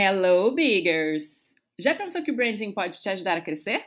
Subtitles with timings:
[0.00, 1.50] Hello, Biggers!
[1.76, 3.84] Já pensou que o branding pode te ajudar a crescer?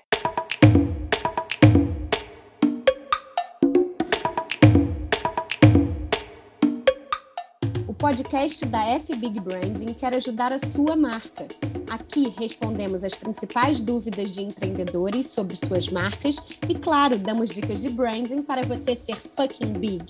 [7.87, 11.47] O podcast da F Big Branding quer ajudar a sua marca.
[11.89, 16.35] Aqui respondemos as principais dúvidas de empreendedores sobre suas marcas
[16.67, 20.03] e, claro, damos dicas de branding para você ser fucking big.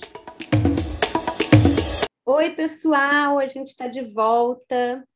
[2.26, 3.38] Oi, pessoal!
[3.38, 5.08] A gente está de volta.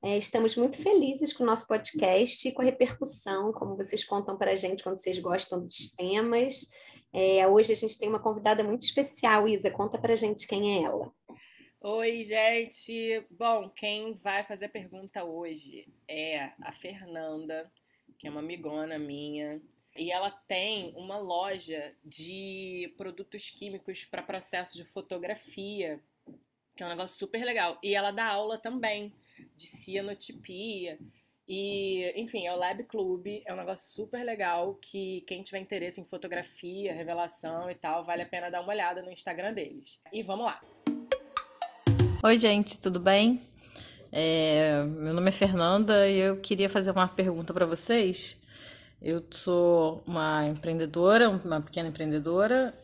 [0.00, 4.38] É, estamos muito felizes com o nosso podcast e com a repercussão, como vocês contam
[4.38, 6.68] para a gente quando vocês gostam dos temas.
[7.12, 9.72] É, hoje a gente tem uma convidada muito especial, Isa.
[9.72, 11.12] Conta para a gente quem é ela.
[11.80, 13.26] Oi, gente!
[13.28, 17.68] Bom, quem vai fazer a pergunta hoje é a Fernanda,
[18.20, 19.60] que é uma amigona minha.
[19.96, 26.00] E ela tem uma loja de produtos químicos para processo de fotografia,
[26.76, 27.80] que é um negócio super legal.
[27.82, 29.12] E ela dá aula também
[29.56, 30.98] de cianotipia.
[31.48, 35.98] E, enfim, é o Lab Club, é um negócio super legal que quem tiver interesse
[35.98, 39.98] em fotografia, revelação e tal, vale a pena dar uma olhada no Instagram deles.
[40.12, 40.60] E vamos lá!
[42.22, 43.40] Oi, gente, tudo bem?
[44.12, 48.36] É, meu nome é Fernanda e eu queria fazer uma pergunta para vocês.
[49.00, 52.74] Eu sou uma empreendedora, uma pequena empreendedora.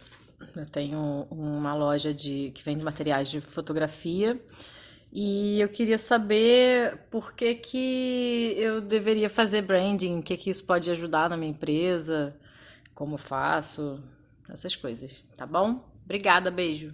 [0.56, 4.40] Eu tenho uma loja de que vende materiais de fotografia
[5.14, 10.66] e eu queria saber por que, que eu deveria fazer branding, o que, que isso
[10.66, 12.36] pode ajudar na minha empresa,
[12.96, 14.02] como faço,
[14.50, 15.88] essas coisas, tá bom?
[16.04, 16.92] Obrigada, beijo.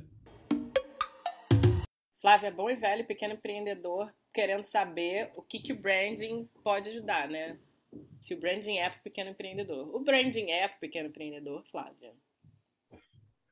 [2.20, 7.26] Flávia, bom e velho, pequeno empreendedor, querendo saber o que, que o branding pode ajudar,
[7.26, 7.58] né?
[8.20, 9.96] Se o branding é para o pequeno empreendedor.
[9.96, 12.12] O branding é para o pequeno empreendedor, Flávia?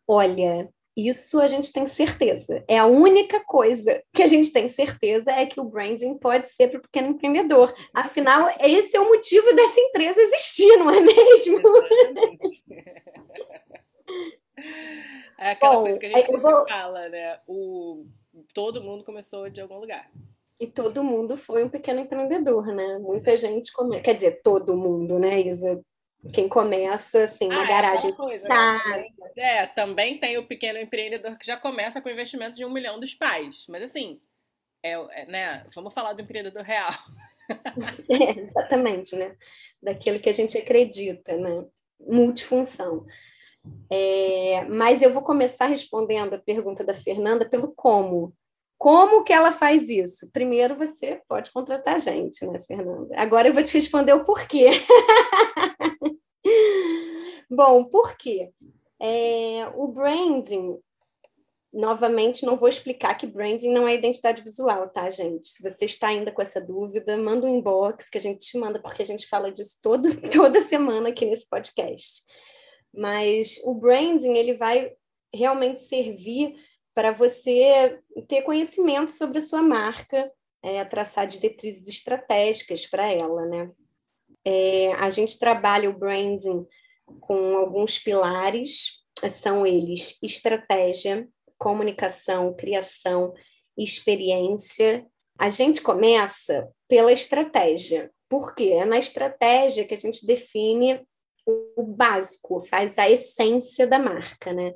[0.06, 2.64] Olha, isso a gente tem certeza.
[2.66, 6.68] É a única coisa que a gente tem certeza é que o branding pode ser
[6.68, 7.72] para o pequeno empreendedor.
[7.94, 11.62] Afinal, esse é o motivo dessa empresa existir, não é mesmo?
[15.38, 16.66] é aquela Bom, coisa que a gente sempre vou...
[16.66, 17.38] fala, né?
[17.46, 18.04] O...
[18.52, 20.10] Todo mundo começou de algum lugar.
[20.58, 22.98] E todo mundo foi um pequeno empreendedor, né?
[22.98, 24.00] Muita gente come...
[24.00, 25.80] Quer dizer, todo mundo, né, Isa?
[26.32, 28.12] Quem começa assim na ah, é garagem.
[28.12, 29.04] Coisa, né?
[29.36, 33.14] é, também tem o pequeno empreendedor que já começa com investimento de um milhão dos
[33.14, 33.64] pais.
[33.68, 34.20] Mas assim,
[34.82, 35.66] é, é né?
[35.74, 36.90] Vamos falar do empreendedor real.
[38.10, 39.34] É, exatamente, né?
[39.82, 41.64] Daquele que a gente acredita, né?
[41.98, 43.06] Multifunção.
[43.90, 48.34] É, mas eu vou começar respondendo a pergunta da Fernanda pelo como.
[48.76, 50.30] Como que ela faz isso?
[50.30, 53.14] Primeiro você pode contratar a gente, né, Fernanda?
[53.16, 54.70] Agora eu vou te responder o porquê.
[57.50, 58.50] Bom, por quê?
[59.00, 60.78] É, o branding,
[61.72, 65.48] novamente, não vou explicar que branding não é identidade visual, tá, gente?
[65.48, 68.80] Se você está ainda com essa dúvida, manda um inbox que a gente te manda,
[68.80, 72.22] porque a gente fala disso todo, toda semana aqui nesse podcast.
[72.92, 74.92] Mas o branding, ele vai
[75.32, 76.54] realmente servir
[76.94, 80.30] para você ter conhecimento sobre a sua marca,
[80.62, 83.70] é, traçar diretrizes estratégicas para ela, né?
[84.44, 86.66] É, a gente trabalha o branding
[87.20, 88.98] com alguns pilares,
[89.30, 93.34] são eles estratégia, comunicação, criação,
[93.76, 95.06] experiência.
[95.38, 101.04] A gente começa pela estratégia, porque é na estratégia que a gente define
[101.76, 104.74] o básico, faz a essência da marca, né?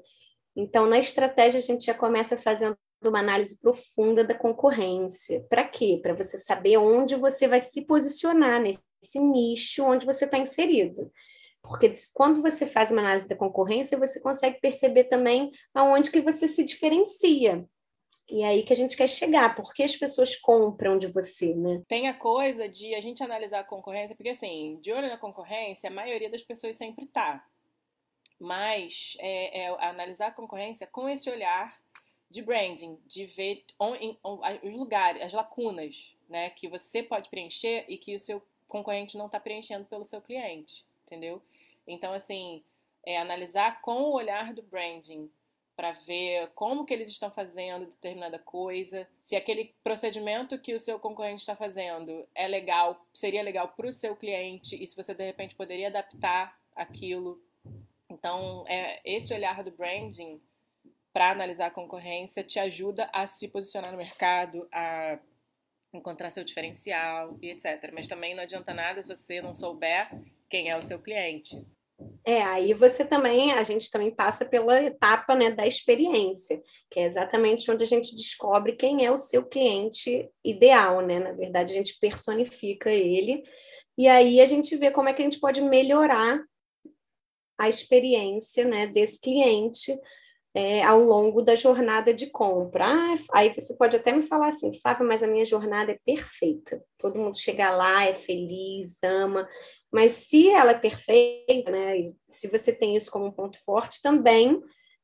[0.57, 5.45] Então, na estratégia, a gente já começa fazendo uma análise profunda da concorrência.
[5.49, 5.99] Para quê?
[6.01, 11.11] Para você saber onde você vai se posicionar nesse nicho onde você está inserido.
[11.63, 16.49] Porque quando você faz uma análise da concorrência, você consegue perceber também aonde que você
[16.49, 17.65] se diferencia.
[18.29, 21.83] E é aí que a gente quer chegar, porque as pessoas compram de você, né?
[21.87, 25.89] Tem a coisa de a gente analisar a concorrência, porque assim, de olho na concorrência,
[25.89, 27.45] a maioria das pessoas sempre tá
[28.43, 31.81] mas é, é analisar a concorrência com esse olhar
[32.29, 37.85] de branding, de ver on, on, os lugares, as lacunas, né, que você pode preencher
[37.89, 41.43] e que o seu concorrente não está preenchendo pelo seu cliente, entendeu?
[41.87, 42.63] Então, assim,
[43.05, 45.31] é analisar com o olhar do branding
[45.77, 50.99] para ver como que eles estão fazendo determinada coisa, se aquele procedimento que o seu
[50.99, 55.25] concorrente está fazendo é legal, seria legal para o seu cliente e se você de
[55.25, 57.43] repente poderia adaptar aquilo
[58.13, 60.41] então, é, esse olhar do branding
[61.13, 65.19] para analisar a concorrência te ajuda a se posicionar no mercado, a
[65.93, 67.91] encontrar seu diferencial e etc.
[67.93, 70.11] Mas também não adianta nada se você não souber
[70.53, 71.57] quem é o seu cliente.
[72.27, 76.61] É, aí você também, a gente também passa pela etapa né, da experiência,
[76.91, 81.19] que é exatamente onde a gente descobre quem é o seu cliente ideal, né?
[81.19, 83.43] Na verdade, a gente personifica ele,
[83.97, 86.39] e aí a gente vê como é que a gente pode melhorar
[87.59, 89.99] a experiência né, desse cliente
[90.55, 92.85] é, ao longo da jornada de compra.
[92.87, 96.83] Ah, aí você pode até me falar assim, Flávia, mas a minha jornada é perfeita.
[96.99, 99.49] Todo mundo chega lá, é feliz, ama.
[99.93, 104.61] Mas se ela é perfeita, né, se você tem isso como um ponto forte, também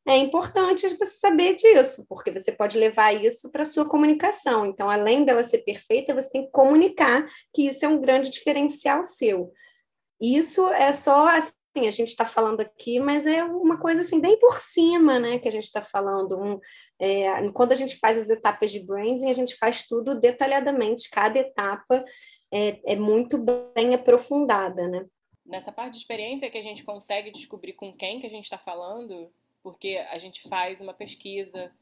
[0.06, 4.64] é importante você saber disso, porque você pode levar isso para a sua comunicação.
[4.64, 9.05] Então, além dela ser perfeita, você tem que comunicar que isso é um grande diferencial
[9.05, 9.52] seu.
[10.19, 14.38] Isso é só assim, a gente está falando aqui, mas é uma coisa assim, bem
[14.38, 16.41] por cima, né, que a gente está falando.
[16.41, 16.58] Um,
[16.99, 21.38] é, quando a gente faz as etapas de branding, a gente faz tudo detalhadamente, cada
[21.38, 22.02] etapa
[22.50, 25.06] é, é muito bem aprofundada, né?
[25.44, 28.58] Nessa parte de experiência que a gente consegue descobrir com quem que a gente está
[28.58, 31.72] falando, porque a gente faz uma pesquisa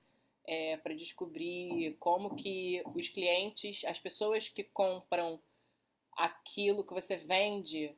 [0.44, 5.40] é, para descobrir como que os clientes, as pessoas que compram
[6.16, 7.94] aquilo que você vende,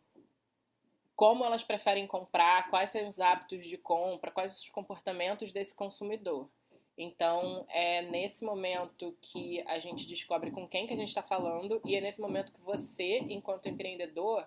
[1.14, 6.48] como elas preferem comprar, quais são os hábitos de compra, quais os comportamentos desse consumidor.
[7.00, 11.80] Então, é nesse momento que a gente descobre com quem que a gente está falando
[11.84, 14.44] e é nesse momento que você, enquanto empreendedor,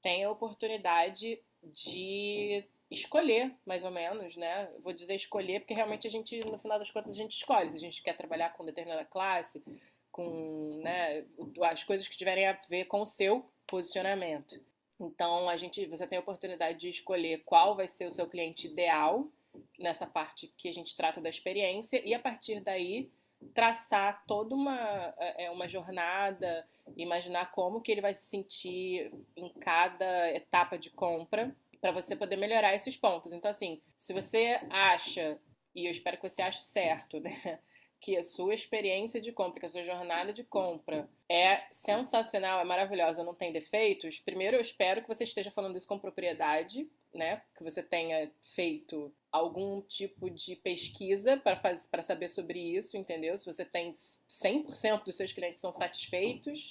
[0.00, 4.70] tem a oportunidade de escolher, mais ou menos, né?
[4.82, 7.70] Vou dizer escolher porque realmente a gente, no final das contas, a gente escolhe.
[7.70, 9.62] Se a gente quer trabalhar com determinada classe,
[10.10, 11.26] com né,
[11.62, 14.58] as coisas que tiverem a ver com o seu posicionamento.
[14.98, 18.66] Então, a gente, você tem a oportunidade de escolher qual vai ser o seu cliente
[18.66, 19.28] ideal
[19.82, 23.10] nessa parte que a gente trata da experiência e a partir daí
[23.54, 30.30] traçar toda uma, é, uma jornada, imaginar como que ele vai se sentir em cada
[30.30, 33.32] etapa de compra para você poder melhorar esses pontos.
[33.32, 35.38] Então, assim, se você acha,
[35.74, 37.58] e eu espero que você ache certo, né?
[38.00, 42.64] que a sua experiência de compra, que a sua jornada de compra é sensacional, é
[42.64, 47.42] maravilhosa, não tem defeitos, primeiro eu espero que você esteja falando isso com propriedade, né?
[47.56, 53.36] Que você tenha feito algum tipo de pesquisa para saber sobre isso, entendeu?
[53.38, 56.70] Se você tem 100% dos seus clientes são satisfeitos,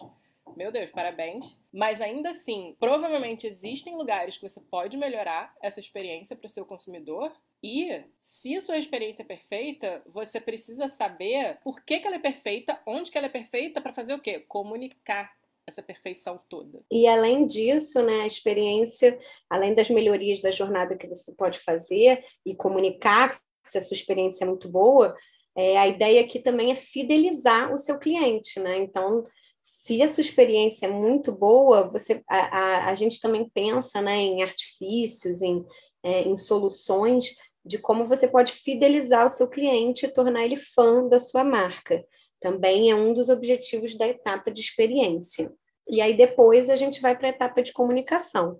[0.55, 1.59] meu Deus, parabéns.
[1.73, 6.65] Mas ainda assim, provavelmente existem lugares que você pode melhorar essa experiência para o seu
[6.65, 12.15] consumidor e se a sua experiência é perfeita, você precisa saber por que, que ela
[12.15, 14.39] é perfeita, onde que ela é perfeita, para fazer o quê?
[14.39, 15.31] Comunicar
[15.67, 16.81] essa perfeição toda.
[16.91, 19.17] E além disso, né, a experiência,
[19.49, 23.31] além das melhorias da jornada que você pode fazer e comunicar
[23.63, 25.15] se a sua experiência é muito boa,
[25.55, 28.77] é, a ideia aqui também é fidelizar o seu cliente, né?
[28.77, 29.25] Então,
[29.61, 34.17] se a sua experiência é muito boa, você, a, a, a gente também pensa né,
[34.17, 35.63] em artifícios, em,
[36.03, 41.07] é, em soluções de como você pode fidelizar o seu cliente e tornar ele fã
[41.07, 42.03] da sua marca.
[42.41, 45.51] Também é um dos objetivos da etapa de experiência.
[45.87, 48.59] E aí depois a gente vai para a etapa de comunicação.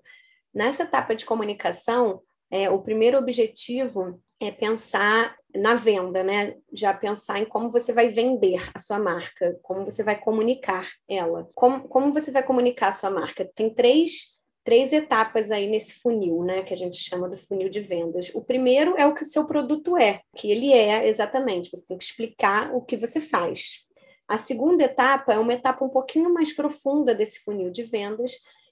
[0.54, 6.56] Nessa etapa de comunicação, é, o primeiro objetivo é pensar na venda, né?
[6.74, 11.48] Já pensar em como você vai vender a sua marca, como você vai comunicar ela.
[11.56, 13.50] Como, como você vai comunicar a sua marca?
[13.56, 14.32] Tem três
[14.64, 18.32] três etapas aí nesse funil, né, que a gente chama do funil de vendas.
[18.34, 21.86] O primeiro é o que o seu produto é, o que ele é exatamente, você
[21.86, 23.80] tem que explicar o que você faz.
[24.28, 28.32] A segunda etapa é uma etapa um pouquinho mais profunda desse funil de vendas,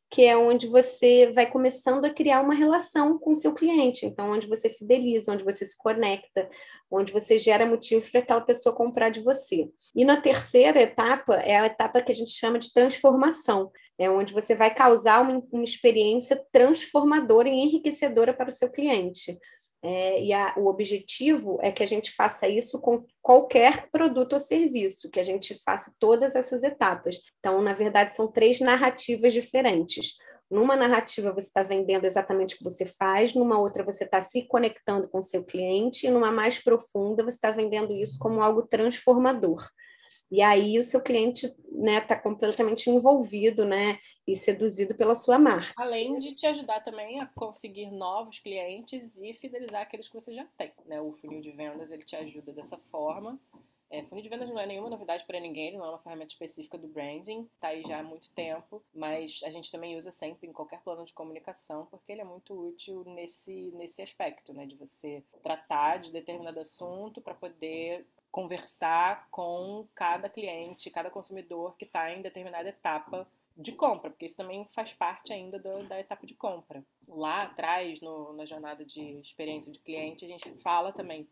[0.09, 4.31] que é onde você vai começando a criar uma relação com o seu cliente, então
[4.31, 6.49] onde você fideliza, onde você se conecta,
[6.89, 9.69] onde você gera motivos para aquela pessoa comprar de você.
[9.95, 14.33] E na terceira etapa é a etapa que a gente chama de transformação, é onde
[14.33, 19.37] você vai causar uma, uma experiência transformadora e enriquecedora para o seu cliente.
[19.81, 24.39] É, e a, o objetivo é que a gente faça isso com qualquer produto ou
[24.39, 27.19] serviço, que a gente faça todas essas etapas.
[27.39, 30.15] Então, na verdade, são três narrativas diferentes.
[30.49, 34.47] Numa narrativa, você está vendendo exatamente o que você faz, numa outra, você está se
[34.47, 38.63] conectando com o seu cliente, e numa mais profunda, você está vendendo isso como algo
[38.63, 39.69] transformador.
[40.31, 45.39] E aí o seu cliente está né, tá completamente envolvido né, e seduzido pela sua
[45.39, 45.73] marca.
[45.77, 50.45] Além de te ajudar também a conseguir novos clientes e fidelizar aqueles que você já
[50.57, 50.71] tem.
[50.85, 50.99] Né?
[51.01, 53.39] O funil de vendas ele te ajuda dessa forma.
[53.91, 56.77] É, funil de vendas não é nenhuma novidade para ninguém, não é uma ferramenta específica
[56.77, 60.53] do branding, está aí já há muito tempo, mas a gente também usa sempre em
[60.53, 65.23] qualquer plano de comunicação, porque ele é muito útil nesse, nesse aspecto, né, de você
[65.41, 72.21] tratar de determinado assunto para poder conversar com cada cliente, cada consumidor que está em
[72.21, 76.83] determinada etapa de compra, porque isso também faz parte ainda do, da etapa de compra.
[77.07, 81.27] Lá atrás, no, na jornada de experiência de cliente, a gente fala também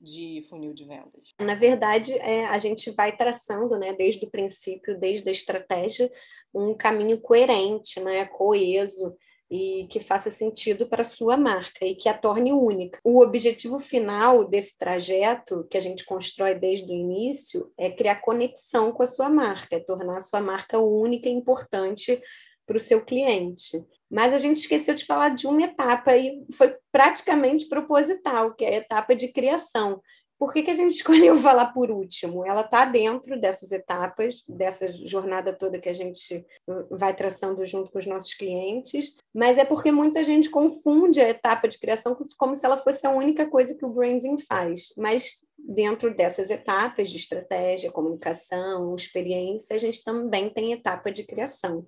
[0.00, 1.34] de funil de vendas?
[1.38, 6.10] Na verdade, é, a gente vai traçando, né, desde o princípio, desde a estratégia,
[6.54, 9.14] um caminho coerente, né, coeso,
[9.50, 13.00] e que faça sentido para sua marca e que a torne única.
[13.02, 18.92] O objetivo final desse trajeto que a gente constrói desde o início é criar conexão
[18.92, 22.22] com a sua marca, é tornar a sua marca única e importante
[22.64, 23.84] para o seu cliente.
[24.08, 28.74] Mas a gente esqueceu de falar de uma etapa e foi praticamente proposital, que é
[28.74, 30.00] a etapa de criação.
[30.40, 32.46] Por que, que a gente escolheu falar por último?
[32.46, 36.46] Ela está dentro dessas etapas, dessa jornada toda que a gente
[36.90, 41.68] vai traçando junto com os nossos clientes, mas é porque muita gente confunde a etapa
[41.68, 44.94] de criação como se ela fosse a única coisa que o branding faz.
[44.96, 51.86] Mas dentro dessas etapas de estratégia, comunicação, experiência, a gente também tem etapa de criação,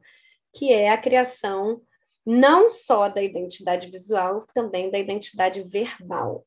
[0.54, 1.80] que é a criação
[2.24, 6.44] não só da identidade visual, também da identidade verbal.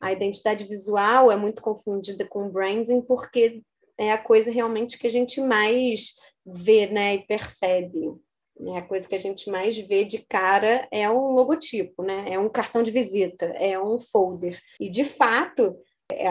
[0.00, 3.62] A identidade visual é muito confundida com branding porque
[3.98, 8.14] é a coisa realmente que a gente mais vê né, e percebe.
[8.58, 12.24] É a coisa que a gente mais vê de cara é um logotipo, né?
[12.32, 14.58] é um cartão de visita, é um folder.
[14.80, 15.76] E, de fato,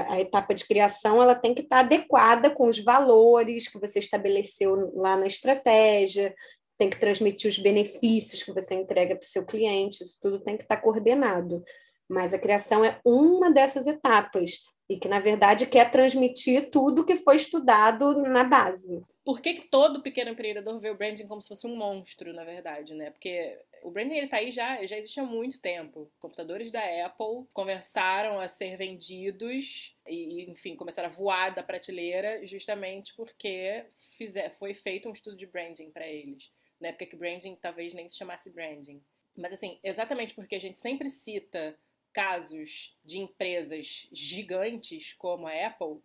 [0.09, 4.91] a etapa de criação ela tem que estar adequada com os valores que você estabeleceu
[4.95, 6.33] lá na estratégia,
[6.77, 10.57] tem que transmitir os benefícios que você entrega para o seu cliente, isso tudo tem
[10.57, 11.63] que estar coordenado.
[12.07, 17.15] Mas a criação é uma dessas etapas e que, na verdade, quer transmitir tudo que
[17.15, 19.03] foi estudado na base.
[19.23, 22.43] Por que, que todo pequeno empreendedor vê o branding como se fosse um monstro, na
[22.43, 23.09] verdade, né?
[23.09, 26.11] Porque o branding ele tá aí já, já existe há muito tempo.
[26.19, 33.15] Computadores da Apple começaram a ser vendidos e, enfim, começaram a voar da prateleira justamente
[33.15, 33.85] porque
[34.17, 36.51] fizer, foi feito um estudo de branding para eles.
[36.79, 39.01] Na época que branding talvez nem se chamasse branding.
[39.35, 41.75] Mas, assim, exatamente porque a gente sempre cita
[42.15, 46.01] casos de empresas gigantes como a Apple,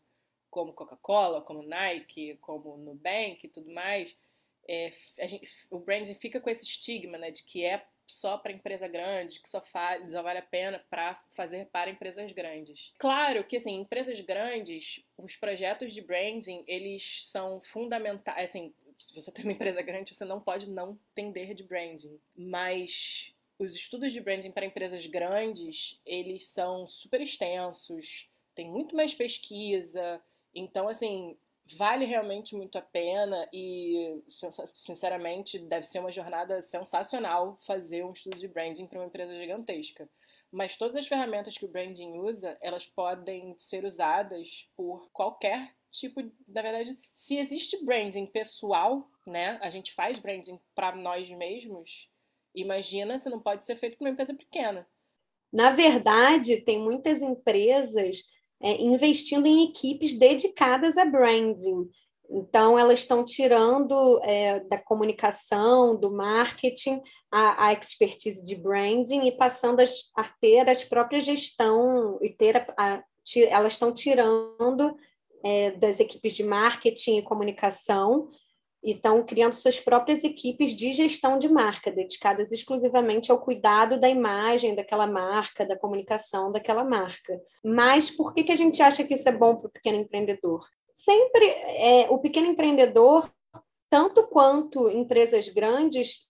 [0.50, 4.16] como Coca-Cola, como Nike, como Nubank e tudo mais,
[4.66, 4.90] é,
[5.28, 9.38] gente, o branding fica com esse estigma né, de que é só para empresa grande,
[9.38, 12.92] que só, faz, só vale a pena para fazer para empresas grandes.
[12.98, 19.30] Claro que, assim, empresas grandes, os projetos de branding, eles são fundamentais, assim, se você
[19.30, 24.20] tem uma empresa grande, você não pode não entender de branding, mas os estudos de
[24.20, 30.20] branding para empresas grandes, eles são super extensos, tem muito mais pesquisa,
[30.54, 31.36] então, assim,
[31.76, 34.22] vale realmente muito a pena e,
[34.74, 40.08] sinceramente, deve ser uma jornada sensacional fazer um estudo de branding para uma empresa gigantesca.
[40.50, 46.20] Mas todas as ferramentas que o branding usa, elas podem ser usadas por qualquer tipo,
[46.48, 49.58] na verdade, se existe branding pessoal, né?
[49.60, 52.08] A gente faz branding para nós mesmos,
[52.54, 54.86] Imagina se não pode ser feito por uma empresa pequena.
[55.52, 58.22] Na verdade, tem muitas empresas
[58.62, 61.88] é, investindo em equipes dedicadas a branding.
[62.32, 69.32] Então, elas estão tirando é, da comunicação, do marketing, a, a, expertise de branding e
[69.32, 69.84] passando a,
[70.16, 73.04] a ter as próprias gestão e ter a, a,
[73.48, 74.96] elas estão tirando
[75.44, 78.30] é, das equipes de marketing e comunicação
[78.82, 84.08] e estão criando suas próprias equipes de gestão de marca, dedicadas exclusivamente ao cuidado da
[84.08, 87.40] imagem daquela marca, da comunicação daquela marca.
[87.62, 90.60] Mas por que, que a gente acha que isso é bom para o pequeno empreendedor?
[90.94, 93.30] Sempre é, o pequeno empreendedor,
[93.90, 96.28] tanto quanto empresas grandes,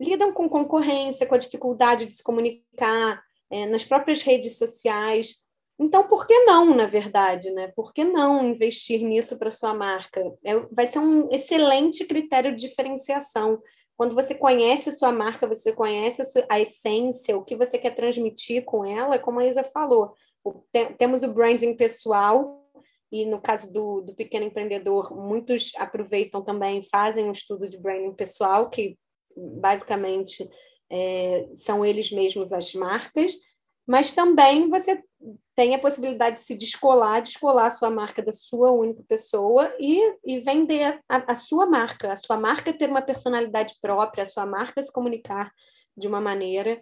[0.00, 5.34] lidam com concorrência, com a dificuldade de se comunicar é, nas próprias redes sociais.
[5.80, 7.72] Então, por que não, na verdade, né?
[7.74, 10.22] Por que não investir nisso para sua marca?
[10.44, 13.58] É, vai ser um excelente critério de diferenciação.
[13.96, 17.94] Quando você conhece sua marca, você conhece a, sua, a essência, o que você quer
[17.94, 20.12] transmitir com ela, como a Isa falou.
[20.44, 22.62] O, tem, temos o branding pessoal,
[23.10, 28.12] e no caso do, do pequeno empreendedor, muitos aproveitam também, fazem um estudo de branding
[28.12, 28.98] pessoal, que
[29.34, 30.46] basicamente
[30.90, 33.32] é, são eles mesmos as marcas,
[33.90, 35.02] mas também você
[35.56, 40.00] tem a possibilidade de se descolar, descolar a sua marca da sua única pessoa e,
[40.24, 44.46] e vender a, a, sua marca, a sua marca ter uma personalidade própria, a sua
[44.46, 45.50] marca se comunicar
[45.96, 46.80] de uma maneira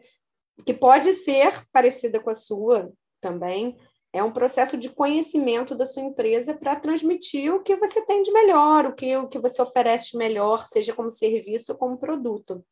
[0.66, 3.74] que pode ser parecida com a sua também.
[4.12, 8.30] É um processo de conhecimento da sua empresa para transmitir o que você tem de
[8.30, 12.62] melhor, o que, o que você oferece de melhor, seja como serviço ou como produto.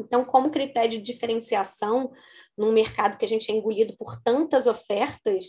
[0.00, 2.12] Então, como critério de diferenciação
[2.56, 5.46] num mercado que a gente é engolido por tantas ofertas,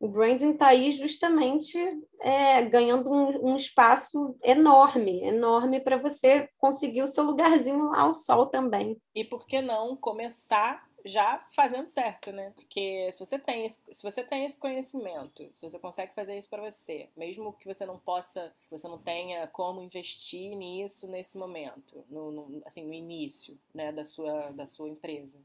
[0.00, 1.78] O branding está aí justamente
[2.20, 8.46] é, ganhando um, um, espaço enorme, enorme para você conseguir o seu lugarzinho ao sol
[8.46, 9.00] também.
[9.14, 12.52] E por que não começar já fazendo certo, né?
[12.54, 16.48] Porque se você tem esse, se você tem esse conhecimento, se você consegue fazer isso
[16.48, 22.04] para você, mesmo que você não possa, você não tenha como investir nisso nesse momento,
[22.08, 25.40] no, no assim, no início, né, da sua da sua empresa.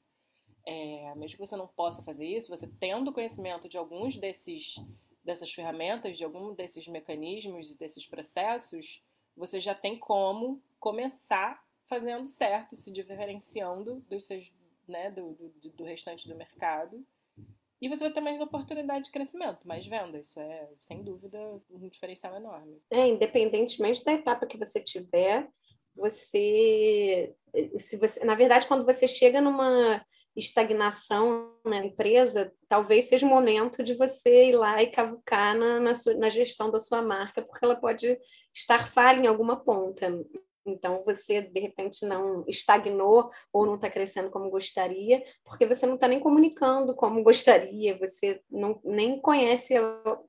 [0.66, 4.76] É, mesmo que você não possa fazer isso, você tendo conhecimento de alguns desses
[5.24, 9.04] dessas ferramentas, de algum desses mecanismos desses processos,
[9.36, 14.52] você já tem como começar fazendo certo, se diferenciando dos seus
[14.88, 17.06] né, do, do, do restante do mercado.
[17.80, 20.18] E você vai ter mais oportunidade de crescimento, mais venda.
[20.18, 21.38] Isso é, sem dúvida,
[21.70, 22.82] um diferencial enorme.
[22.90, 25.48] É, independentemente da etapa que você tiver,
[25.96, 27.36] você,
[27.80, 30.04] se você, na verdade, quando você chega numa
[30.36, 35.96] estagnação na empresa, talvez seja o momento de você ir lá e cavucar na, na,
[35.96, 38.18] sua, na gestão da sua marca, porque ela pode
[38.54, 40.08] estar falha em alguma ponta.
[40.68, 45.96] Então, você, de repente, não estagnou ou não está crescendo como gostaria, porque você não
[45.96, 49.76] está nem comunicando como gostaria, você não, nem conhece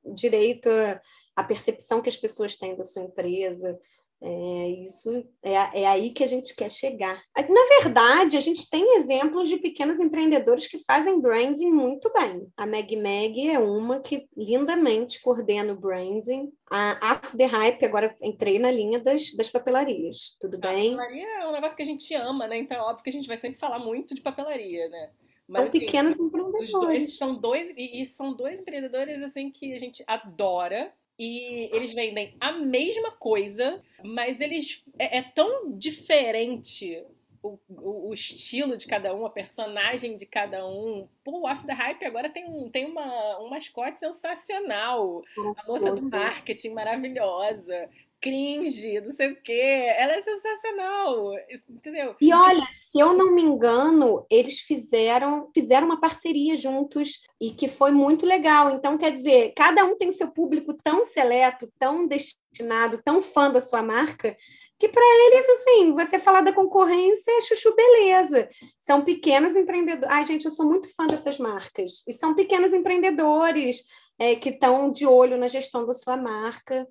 [0.05, 1.01] direito a,
[1.37, 3.79] a percepção que as pessoas têm da sua empresa.
[4.21, 7.23] É, isso é, é aí que a gente quer chegar.
[7.37, 12.47] Na verdade, a gente tem exemplos de pequenos empreendedores que fazem branding muito bem.
[12.57, 16.51] A Meg Meg é uma que lindamente coordena o branding.
[16.69, 20.37] A After the Hype, agora entrei na linha das, das papelarias.
[20.41, 20.95] Tudo bem?
[20.95, 22.59] A papelaria é um negócio que a gente ama, né?
[22.59, 25.11] Então é óbvio que a gente vai sempre falar muito de papelaria, né?
[25.47, 26.73] Mas, são assim, pequenos empreendedores.
[26.73, 31.93] Dois, são dois, e, e são dois empreendedores assim que a gente adora e eles
[31.93, 37.05] vendem a mesma coisa, mas eles é, é tão diferente
[37.43, 41.09] o, o, o, estilo de cada um, a personagem de cada um.
[41.25, 45.23] Pô, o After the Hype agora tem, um, tem uma, um mascote sensacional.
[45.57, 47.89] A moça do marketing maravilhosa
[48.21, 49.87] cringe, não sei o quê.
[49.97, 51.33] Ela é sensacional,
[51.69, 52.17] entendeu?
[52.21, 57.69] E olha, se eu não me engano, eles fizeram, fizeram uma parceria juntos e que
[57.69, 58.71] foi muito legal.
[58.71, 63.61] Então, quer dizer, cada um tem seu público tão seleto, tão destinado, tão fã da
[63.61, 64.37] sua marca,
[64.79, 68.49] que para eles, assim, você falar da concorrência é chuchu beleza.
[68.79, 70.15] São pequenos empreendedores.
[70.15, 72.05] Ai, gente, eu sou muito fã dessas marcas.
[72.07, 73.83] E são pequenos empreendedores
[74.19, 76.87] é, que estão de olho na gestão da sua marca.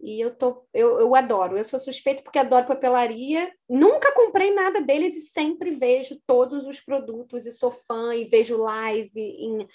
[0.00, 1.56] E eu, tô, eu, eu adoro.
[1.56, 3.52] Eu sou suspeita porque adoro papelaria.
[3.68, 8.56] Nunca comprei nada deles e sempre vejo todos os produtos e sou fã e vejo
[8.56, 9.20] live.
[9.20, 9.68] Em,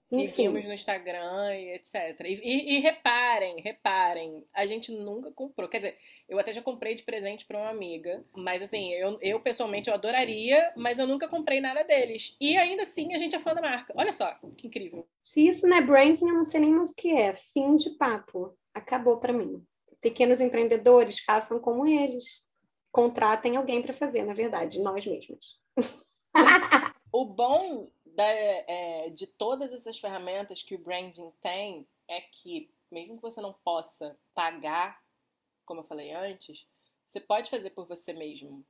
[0.00, 1.94] Seguimos no Instagram e etc.
[2.24, 5.68] E, e, e, reparem, reparem, a gente nunca comprou.
[5.68, 9.38] Quer dizer, eu até já comprei de presente para uma amiga, mas assim, eu, eu
[9.40, 12.34] pessoalmente eu adoraria, mas eu nunca comprei nada deles.
[12.40, 13.92] E ainda assim a gente é fã da marca.
[13.94, 15.06] Olha só, que incrível.
[15.20, 17.34] Se isso não é branding, eu não sei nem mais o que é.
[17.34, 19.64] Fim de papo acabou para mim.
[20.00, 22.46] Pequenos empreendedores, façam como eles.
[22.90, 25.60] Contratem alguém para fazer, na verdade, nós mesmos.
[27.12, 33.16] o bom da, é, de todas essas ferramentas que o branding tem é que, mesmo
[33.16, 35.00] que você não possa pagar,
[35.64, 36.66] como eu falei antes,
[37.06, 38.64] você pode fazer por você mesmo.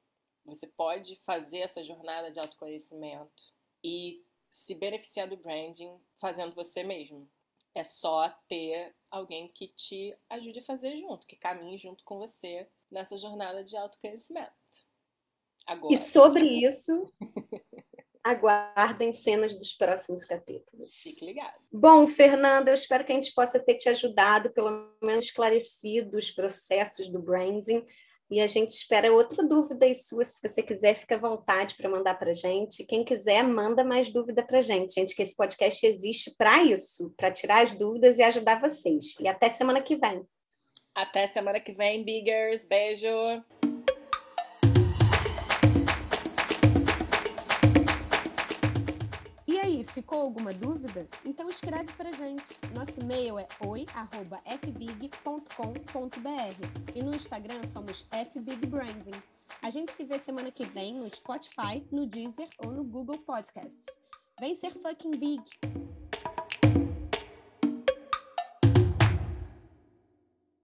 [0.46, 3.52] Você pode fazer essa jornada de autoconhecimento
[3.84, 7.30] e se beneficiar do branding fazendo você mesmo.
[7.74, 12.68] É só ter alguém que te ajude a fazer junto, que caminhe junto com você
[12.90, 14.52] nessa jornada de autoconhecimento.
[15.66, 15.94] Agora.
[15.94, 17.12] E sobre isso,
[18.24, 20.94] aguardem cenas dos próximos capítulos.
[20.94, 21.54] Fique ligado.
[21.72, 26.30] Bom, Fernanda, eu espero que a gente possa ter te ajudado, pelo menos esclarecido os
[26.30, 27.86] processos do branding
[28.30, 31.90] e a gente espera outra dúvida aí sua, se você quiser, fica à vontade para
[31.90, 32.84] mandar para gente.
[32.84, 34.94] Quem quiser, manda mais dúvida para gente.
[34.94, 39.16] Gente, que esse podcast existe para isso, para tirar as dúvidas e ajudar vocês.
[39.18, 40.24] E até semana que vem.
[40.94, 42.64] Até semana que vem, Biggers.
[42.64, 43.08] Beijo.
[49.92, 51.06] Ficou alguma dúvida?
[51.24, 52.58] Então escreve pra gente.
[52.74, 54.04] Nosso e-mail é oi@fbig.com.br
[56.94, 59.20] e no Instagram somos fbigbranding.
[59.62, 63.84] A gente se vê semana que vem no Spotify, no Deezer ou no Google Podcasts.
[64.38, 65.42] Vem ser fucking big!